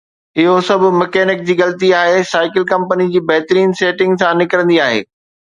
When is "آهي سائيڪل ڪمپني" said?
1.97-3.07